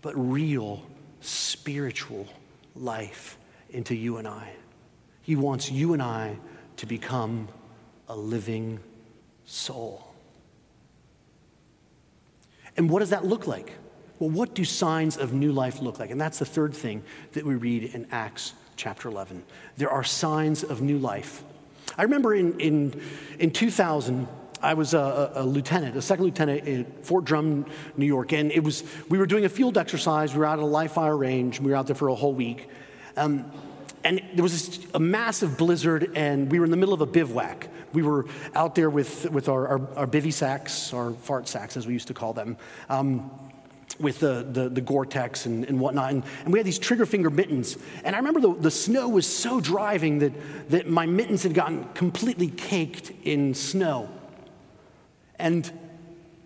but 0.00 0.14
real 0.16 0.84
spiritual 1.20 2.26
life 2.74 3.38
into 3.70 3.94
you 3.94 4.16
and 4.16 4.26
I. 4.26 4.52
He 5.22 5.36
wants 5.36 5.70
you 5.70 5.92
and 5.92 6.02
I 6.02 6.38
to 6.78 6.86
become 6.86 7.48
a 8.08 8.16
living 8.16 8.80
soul. 9.44 10.11
And 12.76 12.88
what 12.90 13.00
does 13.00 13.10
that 13.10 13.24
look 13.24 13.46
like? 13.46 13.72
Well, 14.18 14.30
what 14.30 14.54
do 14.54 14.64
signs 14.64 15.16
of 15.16 15.32
new 15.32 15.52
life 15.52 15.80
look 15.80 15.98
like? 15.98 16.10
And 16.10 16.20
that's 16.20 16.38
the 16.38 16.44
third 16.44 16.74
thing 16.74 17.02
that 17.32 17.44
we 17.44 17.54
read 17.54 17.94
in 17.94 18.06
Acts 18.10 18.54
chapter 18.76 19.08
11. 19.08 19.42
There 19.76 19.90
are 19.90 20.04
signs 20.04 20.62
of 20.62 20.80
new 20.80 20.98
life. 20.98 21.42
I 21.98 22.04
remember 22.04 22.34
in, 22.34 22.58
in, 22.60 23.00
in 23.38 23.50
2000, 23.50 24.28
I 24.62 24.74
was 24.74 24.94
a, 24.94 25.32
a, 25.34 25.44
lieutenant, 25.44 25.96
a 25.96 26.02
second 26.02 26.24
lieutenant 26.24 26.68
at 26.68 27.04
Fort 27.04 27.24
Drum, 27.24 27.66
New 27.96 28.06
York, 28.06 28.32
and 28.32 28.52
it 28.52 28.62
was 28.62 28.84
we 29.08 29.18
were 29.18 29.26
doing 29.26 29.44
a 29.44 29.48
field 29.48 29.76
exercise. 29.76 30.32
We 30.32 30.38
were 30.38 30.46
out 30.46 30.60
at 30.60 30.62
a 30.62 30.66
live 30.66 30.92
fire 30.92 31.16
range. 31.16 31.58
We 31.60 31.72
were 31.72 31.76
out 31.76 31.88
there 31.88 31.96
for 31.96 32.08
a 32.08 32.14
whole 32.14 32.32
week, 32.32 32.68
um, 33.16 33.50
and 34.04 34.22
there 34.34 34.42
was 34.42 34.80
a 34.94 35.00
massive 35.00 35.56
blizzard, 35.56 36.12
and 36.14 36.50
we 36.50 36.58
were 36.58 36.64
in 36.64 36.70
the 36.70 36.76
middle 36.76 36.94
of 36.94 37.00
a 37.00 37.06
bivouac. 37.06 37.68
We 37.92 38.02
were 38.02 38.26
out 38.54 38.74
there 38.74 38.90
with, 38.90 39.30
with 39.30 39.48
our, 39.48 39.66
our, 39.68 39.88
our 39.96 40.06
bivy 40.06 40.32
sacks, 40.32 40.92
our 40.92 41.12
fart 41.12 41.46
sacks, 41.46 41.76
as 41.76 41.86
we 41.86 41.92
used 41.92 42.08
to 42.08 42.14
call 42.14 42.32
them. 42.32 42.56
Um, 42.88 43.30
with 44.00 44.20
the, 44.20 44.46
the, 44.50 44.68
the 44.70 44.80
Gore-Tex 44.80 45.46
and, 45.46 45.64
and 45.66 45.78
whatnot. 45.78 46.10
And, 46.10 46.24
and, 46.44 46.52
we 46.52 46.58
had 46.58 46.66
these 46.66 46.78
trigger 46.78 47.06
finger 47.06 47.30
mittens. 47.30 47.76
And 48.02 48.16
I 48.16 48.18
remember 48.18 48.40
the, 48.40 48.54
the 48.54 48.70
snow 48.70 49.08
was 49.08 49.26
so 49.26 49.60
driving 49.60 50.20
that, 50.20 50.32
that 50.70 50.88
my 50.88 51.06
mittens 51.06 51.42
had 51.42 51.52
gotten 51.54 51.84
completely 51.92 52.48
caked 52.48 53.12
in 53.22 53.54
snow. 53.54 54.08
And 55.38 55.70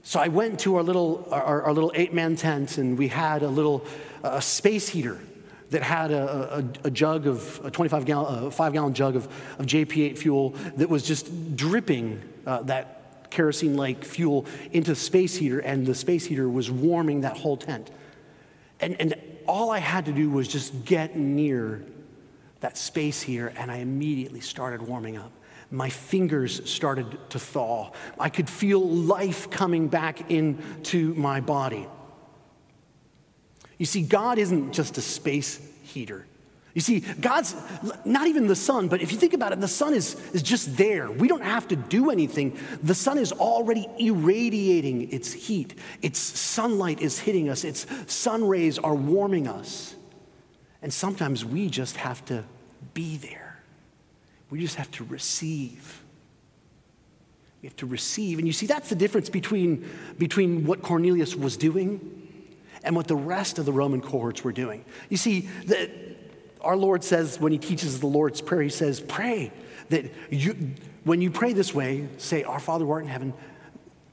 so 0.02 0.20
I 0.20 0.28
went 0.28 0.60
to 0.60 0.76
our 0.76 0.82
little, 0.82 1.28
our, 1.30 1.62
our 1.62 1.72
little 1.72 1.92
eight-man 1.94 2.36
tent 2.36 2.78
and 2.78 2.98
we 2.98 3.08
had 3.08 3.42
a 3.42 3.48
little 3.48 3.86
uh, 4.24 4.40
space 4.40 4.88
heater 4.88 5.20
that 5.70 5.82
had 5.82 6.10
a, 6.12 6.58
a, 6.58 6.86
a 6.86 6.90
jug 6.90 7.26
of, 7.26 7.60
a 7.64 7.70
25 7.70 8.04
gallon, 8.04 8.44
a 8.44 8.50
five 8.50 8.72
gallon 8.72 8.94
jug 8.94 9.16
of, 9.16 9.26
of 9.58 9.66
JP8 9.66 10.16
fuel 10.16 10.50
that 10.76 10.88
was 10.88 11.02
just 11.02 11.56
dripping 11.56 12.22
uh, 12.46 12.62
that 12.62 13.30
kerosene 13.30 13.76
like 13.76 14.04
fuel 14.04 14.46
into 14.72 14.92
the 14.92 14.96
space 14.96 15.36
heater, 15.36 15.58
and 15.58 15.86
the 15.86 15.94
space 15.94 16.24
heater 16.24 16.48
was 16.48 16.70
warming 16.70 17.22
that 17.22 17.36
whole 17.36 17.56
tent. 17.56 17.90
And, 18.80 19.00
and 19.00 19.14
all 19.46 19.70
I 19.70 19.78
had 19.78 20.06
to 20.06 20.12
do 20.12 20.30
was 20.30 20.48
just 20.48 20.84
get 20.84 21.16
near 21.16 21.84
that 22.60 22.78
space 22.78 23.22
heater, 23.22 23.48
and 23.56 23.70
I 23.70 23.76
immediately 23.76 24.40
started 24.40 24.82
warming 24.82 25.16
up. 25.16 25.32
My 25.70 25.90
fingers 25.90 26.68
started 26.70 27.18
to 27.30 27.38
thaw. 27.38 27.90
I 28.18 28.28
could 28.28 28.48
feel 28.48 28.80
life 28.88 29.50
coming 29.50 29.88
back 29.88 30.30
into 30.30 31.14
my 31.14 31.40
body. 31.40 31.86
You 33.78 33.86
see, 33.86 34.02
God 34.02 34.38
isn't 34.38 34.72
just 34.72 34.96
a 34.98 35.02
space 35.02 35.60
heater. 35.82 36.26
You 36.76 36.82
see, 36.82 37.00
God's 37.00 37.56
not 38.04 38.26
even 38.26 38.48
the 38.48 38.54
sun, 38.54 38.88
but 38.88 39.00
if 39.00 39.10
you 39.10 39.16
think 39.16 39.32
about 39.32 39.52
it, 39.52 39.62
the 39.62 39.66
sun 39.66 39.94
is, 39.94 40.14
is 40.34 40.42
just 40.42 40.76
there. 40.76 41.10
We 41.10 41.26
don't 41.26 41.42
have 41.42 41.66
to 41.68 41.76
do 41.76 42.10
anything. 42.10 42.58
The 42.82 42.94
sun 42.94 43.16
is 43.16 43.32
already 43.32 43.88
irradiating 43.98 45.10
its 45.10 45.32
heat, 45.32 45.74
its 46.02 46.18
sunlight 46.18 47.00
is 47.00 47.18
hitting 47.18 47.48
us, 47.48 47.64
its 47.64 47.86
sun 48.12 48.46
rays 48.46 48.78
are 48.78 48.94
warming 48.94 49.48
us. 49.48 49.94
And 50.82 50.92
sometimes 50.92 51.46
we 51.46 51.70
just 51.70 51.96
have 51.96 52.22
to 52.26 52.44
be 52.92 53.16
there, 53.16 53.58
we 54.50 54.60
just 54.60 54.76
have 54.76 54.90
to 54.92 55.04
receive. 55.04 56.02
We 57.62 57.68
have 57.68 57.76
to 57.76 57.86
receive. 57.86 58.38
And 58.38 58.46
you 58.46 58.52
see, 58.52 58.66
that's 58.66 58.90
the 58.90 58.94
difference 58.94 59.30
between, 59.30 59.88
between 60.18 60.66
what 60.66 60.82
Cornelius 60.82 61.34
was 61.34 61.56
doing 61.56 62.25
and 62.86 62.94
what 62.94 63.08
the 63.08 63.16
rest 63.16 63.58
of 63.58 63.66
the 63.66 63.72
Roman 63.72 64.00
cohorts 64.00 64.44
were 64.44 64.52
doing. 64.52 64.84
You 65.10 65.16
see, 65.16 65.40
the, 65.66 65.90
our 66.60 66.76
Lord 66.76 67.02
says, 67.02 67.38
when 67.40 67.52
he 67.52 67.58
teaches 67.58 68.00
the 68.00 68.06
Lord's 68.06 68.40
Prayer, 68.40 68.62
he 68.62 68.68
says, 68.70 69.00
Pray 69.00 69.52
that 69.90 70.06
you, 70.30 70.74
when 71.04 71.20
you 71.20 71.30
pray 71.30 71.52
this 71.52 71.74
way, 71.74 72.08
say, 72.16 72.44
Our 72.44 72.60
Father 72.60 72.84
who 72.84 72.92
art 72.92 73.02
in 73.02 73.10
heaven, 73.10 73.34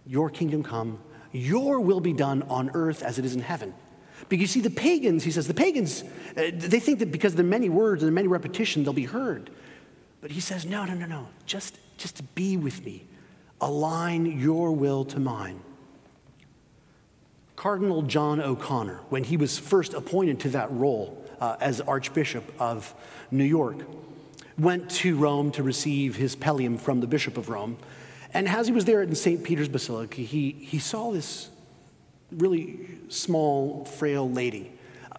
your 0.07 0.29
kingdom 0.29 0.63
come, 0.63 0.99
your 1.31 1.79
will 1.79 2.01
be 2.01 2.13
done 2.13 2.43
on 2.43 2.71
earth 2.73 3.03
as 3.03 3.19
it 3.19 3.25
is 3.25 3.35
in 3.35 3.41
heaven. 3.41 3.73
Because 4.27 4.41
you 4.41 4.47
see, 4.47 4.61
the 4.61 4.69
pagans, 4.69 5.23
he 5.23 5.31
says, 5.31 5.47
the 5.47 5.53
pagans, 5.53 6.03
uh, 6.35 6.49
they 6.53 6.79
think 6.79 6.99
that 6.99 7.11
because 7.11 7.35
there 7.35 7.45
are 7.45 7.49
many 7.49 7.69
words 7.69 8.01
and 8.01 8.07
the 8.07 8.13
many 8.13 8.27
repetition, 8.27 8.83
they'll 8.83 8.93
be 8.93 9.05
heard. 9.05 9.49
But 10.21 10.31
he 10.31 10.39
says, 10.39 10.65
no, 10.65 10.85
no, 10.85 10.93
no, 10.93 11.05
no. 11.05 11.27
Just, 11.45 11.77
just 11.97 12.33
be 12.33 12.55
with 12.55 12.85
me. 12.85 13.05
Align 13.59 14.39
your 14.39 14.71
will 14.71 15.05
to 15.05 15.19
mine. 15.19 15.59
Cardinal 17.63 18.01
John 18.01 18.41
O'Connor, 18.41 18.99
when 19.07 19.23
he 19.23 19.37
was 19.37 19.57
first 19.57 19.93
appointed 19.93 20.41
to 20.41 20.49
that 20.49 20.69
role 20.73 21.25
uh, 21.39 21.55
as 21.61 21.79
Archbishop 21.79 22.43
of 22.59 22.93
New 23.31 23.45
York, 23.45 23.77
went 24.57 24.91
to 24.91 25.15
Rome 25.15 25.49
to 25.51 25.63
receive 25.63 26.17
his 26.17 26.35
pallium 26.35 26.77
from 26.77 26.99
the 26.99 27.07
Bishop 27.07 27.37
of 27.37 27.47
Rome. 27.47 27.77
And 28.33 28.49
as 28.49 28.67
he 28.67 28.73
was 28.73 28.83
there 28.83 29.01
in 29.01 29.15
St. 29.15 29.45
Peter's 29.45 29.69
Basilica, 29.69 30.17
he, 30.17 30.51
he 30.51 30.77
saw 30.77 31.13
this 31.13 31.51
really 32.33 32.85
small, 33.07 33.85
frail 33.85 34.29
lady 34.29 34.73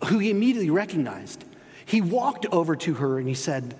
who 0.08 0.18
he 0.18 0.28
immediately 0.28 0.68
recognized. 0.68 1.46
He 1.86 2.02
walked 2.02 2.44
over 2.52 2.76
to 2.76 2.92
her 2.92 3.18
and 3.18 3.26
he 3.26 3.32
said, 3.32 3.74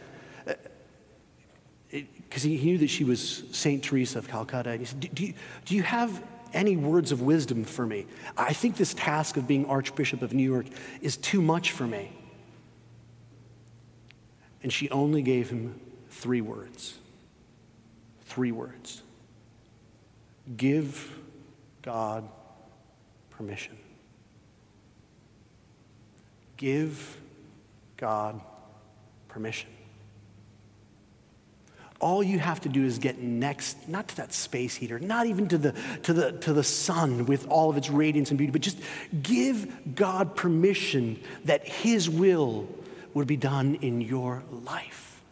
because 1.91 2.45
uh, 2.45 2.49
he, 2.49 2.57
he 2.57 2.65
knew 2.65 2.79
that 2.79 2.89
she 2.89 3.05
was 3.05 3.45
St. 3.53 3.85
Teresa 3.85 4.21
of 4.21 4.27
Calcutta, 4.27 4.71
and 4.71 4.81
he 4.81 4.87
said, 4.87 5.01
do 5.01 5.27
you, 5.27 5.35
do 5.67 5.75
you 5.75 5.83
have 5.83 6.23
any 6.55 6.77
words 6.77 7.13
of 7.13 7.21
wisdom 7.21 7.65
for 7.65 7.87
me? 7.87 8.07
I 8.37 8.53
think 8.53 8.77
this 8.77 8.95
task 8.95 9.37
of 9.37 9.47
being 9.47 9.67
Archbishop 9.67 10.23
of 10.23 10.33
New 10.33 10.51
York 10.51 10.67
is 11.03 11.17
too 11.17 11.43
much 11.43 11.73
for 11.73 11.87
me. 11.87 12.13
And 14.63 14.73
she 14.73 14.89
only 14.91 15.21
gave 15.21 15.51
him 15.51 15.79
three 16.09 16.41
words. 16.41 16.99
Three 18.27 18.53
words. 18.53 19.03
Give 20.57 21.11
God 21.83 22.27
permission. 23.31 23.77
Give 26.57 27.19
God 27.97 28.41
permission. 29.29 29.71
All 32.05 32.23
you 32.23 32.39
have 32.39 32.61
to 32.61 32.69
do 32.69 32.85
is 32.85 32.99
get 32.99 33.19
next, 33.19 33.89
not 33.89 34.09
to 34.09 34.17
that 34.17 34.35
space 34.35 34.75
heater, 34.75 34.99
not 34.99 35.27
even 35.27 35.49
to 35.49 35.57
the, 35.57 35.75
to, 36.03 36.13
the, 36.13 36.33
to 36.33 36.53
the 36.53 36.63
sun 36.63 37.25
with 37.25 37.49
all 37.49 37.71
of 37.71 37.79
its 37.79 37.89
radiance 37.89 38.29
and 38.31 38.37
beauty, 38.37 38.51
but 38.51 38.61
just 38.61 38.79
give 39.23 39.95
God 39.95 40.37
permission 40.37 41.19
that 41.47 41.67
His 41.67 42.11
will 42.11 42.69
would 43.15 43.27
be 43.27 43.39
done 43.39 43.77
in 43.77 44.03
your 44.03 44.43
life. 44.51 45.23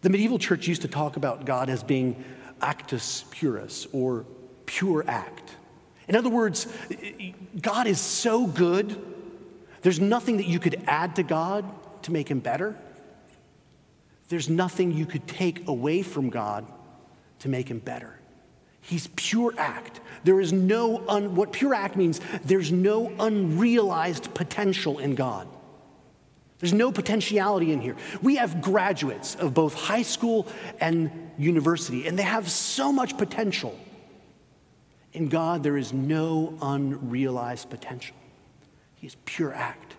The 0.00 0.10
medieval 0.10 0.40
church 0.40 0.66
used 0.66 0.82
to 0.82 0.88
talk 0.88 1.16
about 1.16 1.44
God 1.44 1.70
as 1.70 1.84
being 1.84 2.24
actus 2.60 3.24
purus 3.30 3.86
or 3.92 4.26
pure 4.66 5.04
act. 5.06 5.54
In 6.08 6.16
other 6.16 6.28
words, 6.28 6.66
God 7.62 7.86
is 7.86 8.00
so 8.00 8.48
good, 8.48 9.00
there's 9.82 10.00
nothing 10.00 10.38
that 10.38 10.46
you 10.46 10.58
could 10.58 10.82
add 10.88 11.14
to 11.14 11.22
God 11.22 11.64
to 12.02 12.10
make 12.10 12.28
him 12.28 12.40
better. 12.40 12.76
There's 14.28 14.48
nothing 14.48 14.92
you 14.92 15.06
could 15.06 15.26
take 15.26 15.66
away 15.66 16.02
from 16.02 16.30
God 16.30 16.66
to 17.40 17.48
make 17.48 17.68
him 17.70 17.78
better. 17.78 18.18
He's 18.80 19.08
pure 19.16 19.54
act. 19.58 20.00
There 20.24 20.40
is 20.40 20.52
no, 20.52 21.06
un, 21.08 21.34
what 21.34 21.52
pure 21.52 21.74
act 21.74 21.96
means, 21.96 22.20
there's 22.44 22.72
no 22.72 23.12
unrealized 23.18 24.32
potential 24.34 24.98
in 24.98 25.14
God. 25.14 25.48
There's 26.58 26.72
no 26.72 26.90
potentiality 26.90 27.72
in 27.72 27.80
here. 27.80 27.96
We 28.20 28.36
have 28.36 28.60
graduates 28.60 29.34
of 29.36 29.54
both 29.54 29.74
high 29.74 30.02
school 30.02 30.46
and 30.80 31.10
university, 31.38 32.06
and 32.06 32.18
they 32.18 32.24
have 32.24 32.50
so 32.50 32.92
much 32.92 33.16
potential. 33.16 33.78
In 35.12 35.28
God, 35.28 35.62
there 35.62 35.76
is 35.76 35.92
no 35.92 36.58
unrealized 36.60 37.70
potential. 37.70 38.16
He 38.96 39.06
is 39.06 39.16
pure 39.24 39.54
act. 39.54 39.94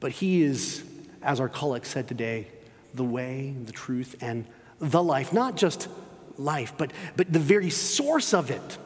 But 0.00 0.12
He 0.12 0.42
is, 0.42 0.84
as 1.22 1.40
our 1.40 1.48
colleague 1.48 1.86
said 1.86 2.08
today, 2.08 2.48
the 2.94 3.04
way, 3.04 3.54
the 3.64 3.72
truth, 3.72 4.16
and 4.20 4.46
the 4.78 5.02
life. 5.02 5.32
Not 5.32 5.56
just 5.56 5.88
life, 6.36 6.72
but, 6.76 6.92
but 7.16 7.32
the 7.32 7.38
very 7.38 7.70
source 7.70 8.34
of 8.34 8.50
it. 8.50 8.78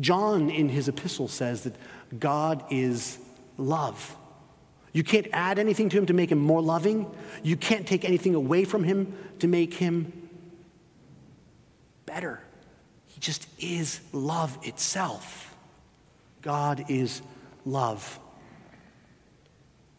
John, 0.00 0.50
in 0.50 0.68
his 0.68 0.88
epistle, 0.88 1.28
says 1.28 1.64
that 1.64 1.74
God 2.18 2.64
is 2.70 3.18
love. 3.56 4.16
You 4.92 5.04
can't 5.04 5.26
add 5.32 5.58
anything 5.58 5.88
to 5.90 5.98
him 5.98 6.06
to 6.06 6.14
make 6.14 6.32
him 6.32 6.38
more 6.38 6.62
loving. 6.62 7.10
You 7.42 7.56
can't 7.56 7.86
take 7.86 8.04
anything 8.04 8.34
away 8.34 8.64
from 8.64 8.84
him 8.84 9.12
to 9.40 9.48
make 9.48 9.74
him 9.74 10.12
better. 12.06 12.40
He 13.06 13.20
just 13.20 13.46
is 13.58 14.00
love 14.12 14.58
itself. 14.62 15.54
God 16.42 16.86
is 16.88 17.20
love. 17.64 18.18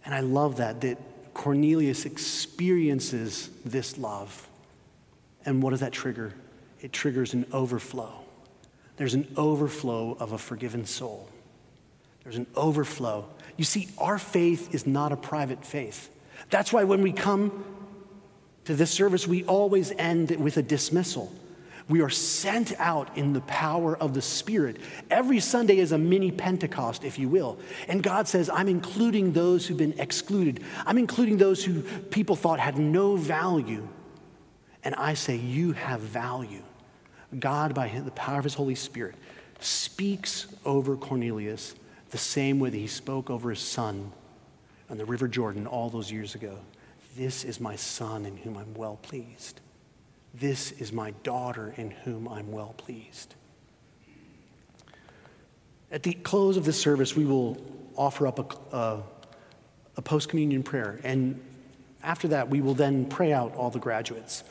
And 0.06 0.16
I 0.16 0.22
love 0.22 0.58
that, 0.58 0.82
that 0.82 0.98
Cornelius 1.40 2.06
experiences 2.06 3.50
this 3.66 3.98
love. 3.98 4.48
And 5.46 5.64
what 5.64 5.72
does 5.72 5.80
that 5.80 5.94
trigger? 5.94 6.34
It 6.82 6.94
triggers 6.94 7.34
an 7.34 7.46
overflow. 7.54 8.14
There's 8.98 9.14
an 9.14 9.28
overflow 9.38 10.18
of 10.20 10.34
a 10.34 10.38
forgiven 10.38 10.86
soul. 10.86 11.30
There's 12.24 12.36
an 12.36 12.48
overflow 12.56 13.26
you 13.60 13.66
see, 13.66 13.90
our 13.98 14.18
faith 14.18 14.74
is 14.74 14.88
not 14.88 15.12
a 15.12 15.18
private 15.18 15.66
faith. 15.66 16.10
That's 16.50 16.72
why 16.72 16.86
when 16.86 17.02
we 17.02 17.12
come 17.12 17.66
to 18.64 18.74
this 18.74 18.90
service, 18.90 19.28
we 19.28 19.44
always 19.44 19.92
end 19.92 20.32
with 20.38 20.56
a 20.56 20.62
dismissal. 20.62 21.30
We 21.90 22.02
are 22.02 22.10
sent 22.10 22.80
out 22.80 23.18
in 23.18 23.34
the 23.34 23.42
power 23.42 23.98
of 23.98 24.14
the 24.14 24.22
Spirit. 24.22 24.78
Every 25.10 25.40
Sunday 25.40 25.80
is 25.80 25.92
a 25.92 25.98
mini 25.98 26.32
Pentecost, 26.32 27.04
if 27.04 27.20
you 27.20 27.28
will. 27.28 27.58
And 27.88 28.02
God 28.02 28.28
says, 28.28 28.50
I'm 28.50 28.68
including 28.68 29.34
those 29.34 29.66
who've 29.66 29.78
been 29.78 30.00
excluded. 30.00 30.64
I'm 30.86 31.00
including 31.00 31.38
those 31.38 31.66
who 31.66 31.82
people 31.82 32.36
thought 32.36 32.60
had 32.60 32.78
no 32.78 33.16
value. 33.16 33.88
And 34.84 34.96
I 34.96 35.16
say, 35.16 35.36
You 35.36 35.74
have 35.74 36.00
value. 36.00 36.64
God, 37.38 37.74
by 37.74 37.90
the 37.90 38.12
power 38.12 38.38
of 38.38 38.44
His 38.44 38.54
Holy 38.54 38.76
Spirit, 38.76 39.16
speaks 39.60 40.48
over 40.66 40.96
Cornelius 40.96 41.76
the 42.12 42.18
same 42.18 42.60
way 42.60 42.70
that 42.70 42.78
he 42.78 42.88
spoke 42.88 43.30
over 43.30 43.50
his 43.50 43.60
son 43.60 44.12
on 44.90 44.98
the 44.98 45.06
River 45.06 45.28
Jordan 45.28 45.68
all 45.68 45.90
those 45.90 46.12
years 46.12 46.36
ago. 46.36 46.58
This 47.16 47.44
is 47.44 47.60
my 47.60 47.76
son 47.76 48.26
in 48.26 48.38
whom 48.38 48.58
I'm 48.58 48.74
well 48.74 48.98
pleased. 49.02 49.62
This 50.34 50.72
is 50.74 50.92
my 50.94 51.12
daughter 51.24 51.74
in 51.78 51.92
whom 51.92 52.28
I'm 52.28 52.52
well 52.52 52.74
pleased. 52.78 53.36
At 55.92 56.04
the 56.04 56.14
close 56.14 56.56
of 56.56 56.66
this 56.66 56.80
service, 56.80 57.16
we 57.16 57.26
will 57.26 57.58
offer 57.96 58.28
up 58.28 58.40
a, 58.74 58.76
a, 58.76 59.04
a 59.98 60.02
post 60.02 60.30
communion 60.30 60.64
prayer. 60.64 61.00
And 61.04 61.42
after 62.04 62.28
that, 62.30 62.50
we 62.50 62.62
will 62.62 62.76
then 62.76 63.06
pray 63.06 63.34
out 63.34 63.56
all 63.56 63.70
the 63.70 63.80
graduates. 63.80 64.44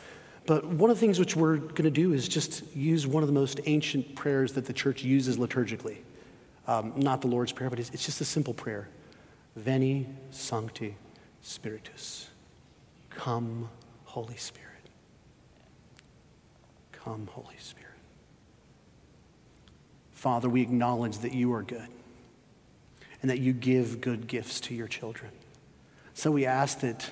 But 0.47 0.65
one 0.65 0.91
of 0.91 0.97
the 0.97 1.01
things 1.01 1.19
which 1.19 1.37
we're 1.37 1.59
going 1.59 1.85
to 1.85 1.91
do 1.91 2.13
is 2.13 2.27
just 2.27 2.65
use 2.75 3.07
one 3.07 3.23
of 3.23 3.29
the 3.29 3.35
most 3.35 3.61
ancient 3.67 4.15
prayers 4.17 4.55
that 4.55 4.65
the 4.65 4.73
church 4.73 5.03
uses 5.05 5.37
liturgically. 5.37 5.99
Um, 6.67 6.93
not 6.97 7.21
the 7.21 7.29
Lord's 7.29 7.53
Prayer, 7.53 7.71
but 7.71 7.79
it's, 7.79 7.91
it's 7.91 8.05
just 8.05 8.21
a 8.21 8.25
simple 8.25 8.55
prayer. 8.55 8.89
Veni 9.57 10.07
Sancte 10.31 10.95
Spiritus. 11.43 12.29
Come, 13.11 13.69
Holy 14.05 14.37
Spirit. 14.37 14.68
Come, 17.09 17.27
Holy 17.33 17.57
Spirit. 17.57 17.95
Father, 20.13 20.47
we 20.47 20.61
acknowledge 20.61 21.17
that 21.21 21.33
you 21.33 21.55
are 21.55 21.63
good 21.63 21.89
and 23.23 23.31
that 23.31 23.39
you 23.39 23.55
give 23.55 24.03
good 24.03 24.27
gifts 24.27 24.61
to 24.61 24.75
your 24.75 24.89
children. 24.89 25.31
So 26.13 26.31
we 26.31 26.45
ask 26.45 26.81
that 26.81 27.11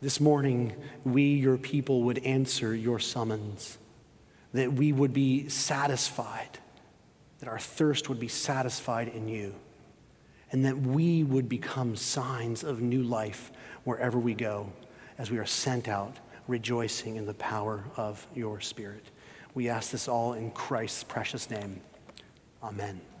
this 0.00 0.20
morning 0.20 0.76
we, 1.02 1.34
your 1.34 1.58
people, 1.58 2.04
would 2.04 2.18
answer 2.18 2.72
your 2.72 3.00
summons, 3.00 3.78
that 4.52 4.74
we 4.74 4.92
would 4.92 5.12
be 5.12 5.48
satisfied 5.48 6.60
that 7.40 7.48
our 7.48 7.58
thirst 7.58 8.08
would 8.08 8.20
be 8.20 8.28
satisfied 8.28 9.08
in 9.08 9.26
you, 9.26 9.56
and 10.52 10.64
that 10.66 10.78
we 10.78 11.24
would 11.24 11.48
become 11.48 11.96
signs 11.96 12.62
of 12.62 12.80
new 12.80 13.02
life 13.02 13.50
wherever 13.82 14.20
we 14.20 14.34
go 14.34 14.72
as 15.18 15.32
we 15.32 15.38
are 15.38 15.46
sent 15.46 15.88
out 15.88 16.16
rejoicing 16.46 17.16
in 17.16 17.26
the 17.26 17.34
power 17.34 17.82
of 17.96 18.24
your 18.36 18.60
Spirit. 18.60 19.04
We 19.54 19.68
ask 19.68 19.90
this 19.90 20.08
all 20.08 20.32
in 20.32 20.50
Christ's 20.50 21.04
precious 21.04 21.50
name. 21.50 21.82
Amen. 22.62 23.02